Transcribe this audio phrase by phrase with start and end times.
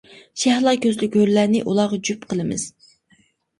[0.43, 2.67] شەھلا كۆزلۈك ھۆرلەرنى ئۇلارغا جۈپ قىلىمىز.